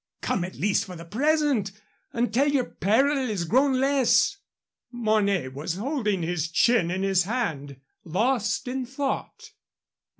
[0.23, 1.71] Come at least for the present,
[2.11, 4.37] until yer peril is grown less."
[4.91, 9.51] Mornay was holding his chin in his hand, lost in thought.